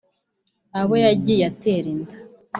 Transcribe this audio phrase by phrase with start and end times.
[0.79, 2.17] abo yagiye atera inda